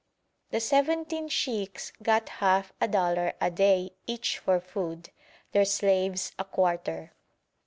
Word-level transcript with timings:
The 0.49 0.59
seventeen 0.59 1.27
sheikhs 1.27 1.93
got 2.01 2.27
half 2.39 2.73
a 2.81 2.87
dollar 2.87 3.33
a 3.39 3.51
day 3.51 3.91
each 4.07 4.39
for 4.39 4.59
food, 4.59 5.11
their 5.51 5.63
slaves 5.65 6.31
a 6.39 6.43
quarter. 6.43 7.13